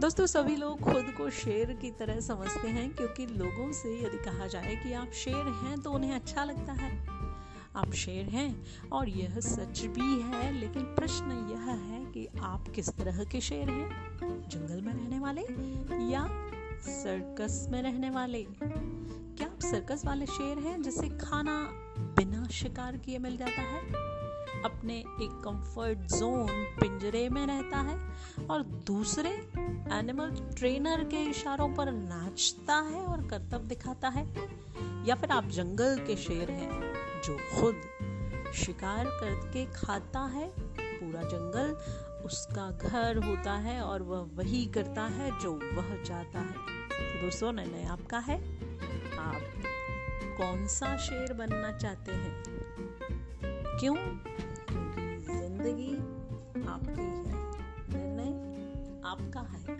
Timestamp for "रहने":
14.92-15.18, 17.82-18.10